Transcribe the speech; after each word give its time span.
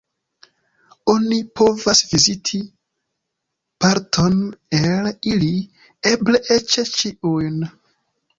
Oni 1.11 1.35
povas 1.59 2.01
viziti 2.13 2.61
parton 3.85 4.39
el 4.79 5.11
ili, 5.35 5.51
eble 6.15 6.43
eĉ 6.59 6.81
ĉiujn. 6.97 7.63